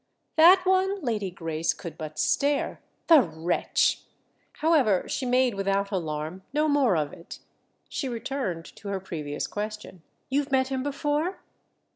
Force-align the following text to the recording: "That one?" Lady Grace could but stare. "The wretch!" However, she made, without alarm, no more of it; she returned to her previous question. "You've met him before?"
"That 0.35 0.65
one?" 0.65 0.99
Lady 1.03 1.29
Grace 1.29 1.75
could 1.75 1.95
but 1.95 2.17
stare. 2.17 2.81
"The 3.05 3.21
wretch!" 3.21 4.01
However, 4.53 5.07
she 5.07 5.27
made, 5.27 5.53
without 5.53 5.91
alarm, 5.91 6.41
no 6.53 6.67
more 6.67 6.95
of 6.97 7.13
it; 7.13 7.37
she 7.87 8.09
returned 8.09 8.65
to 8.77 8.87
her 8.87 8.99
previous 8.99 9.45
question. 9.45 10.01
"You've 10.27 10.51
met 10.51 10.69
him 10.69 10.81
before?" 10.81 11.41